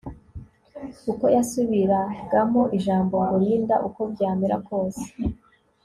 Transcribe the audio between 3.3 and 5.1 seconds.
Linda uko byamera kose